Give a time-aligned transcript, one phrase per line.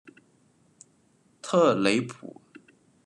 [1.43, 2.41] 特雷普。